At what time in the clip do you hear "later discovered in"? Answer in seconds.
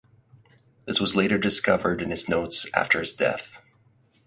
1.15-2.09